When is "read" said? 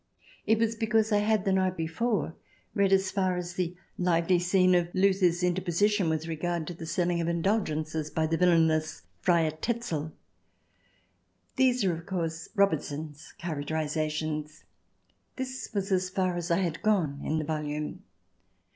2.73-2.91